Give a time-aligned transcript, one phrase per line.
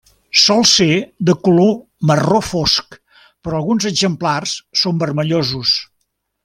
[0.43, 0.87] Sol ser
[1.29, 1.69] de color
[2.11, 2.99] marró fosc,
[3.45, 5.81] però alguns exemplars són vermellosos.